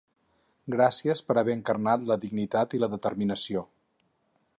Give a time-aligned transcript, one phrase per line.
[0.75, 3.63] Gràcies per haver encarnat la dignitat i la determinació.